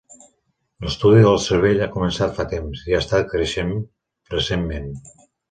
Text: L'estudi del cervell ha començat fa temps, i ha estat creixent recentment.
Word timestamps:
L'estudi 0.85 1.19
del 1.27 1.37
cervell 1.47 1.83
ha 1.87 1.89
començat 1.97 2.33
fa 2.39 2.47
temps, 2.55 2.81
i 2.93 2.97
ha 2.97 3.03
estat 3.05 3.29
creixent 3.35 3.75
recentment. 4.37 4.91